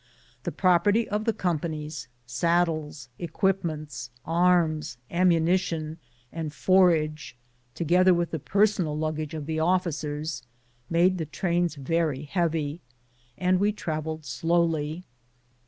The 0.45 0.51
property 0.51 1.07
of 1.07 1.25
the 1.25 1.31
companies— 1.31 2.07
saddles, 2.25 3.09
equipments, 3.19 4.09
arms, 4.25 4.97
ammunition, 5.11 5.99
and 6.33 6.51
forage— 6.51 7.37
together 7.75 8.11
with 8.11 8.31
the 8.31 8.39
personal 8.39 8.97
luggage 8.97 9.35
of 9.35 9.45
the 9.45 9.59
officers, 9.59 10.41
made 10.89 11.19
the 11.19 11.27
trains 11.27 11.75
very 11.75 12.23
heavy, 12.23 12.81
and 13.37 13.59
we 13.59 13.71
travelled 13.71 14.25
slowly. 14.25 15.03